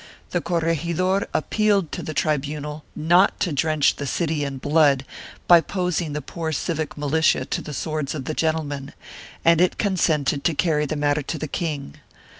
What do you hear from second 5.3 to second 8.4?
by exposing the poor civic militia to the swords of the